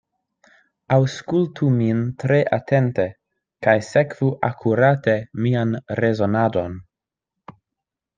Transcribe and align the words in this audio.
Aŭskultu 0.93 1.67
min 1.73 1.99
tre 2.23 2.39
atente, 2.57 3.05
kaj 3.67 3.75
sekvu 3.89 4.31
akurate 4.47 5.15
mian 5.47 5.77
rezonadon. 6.01 6.81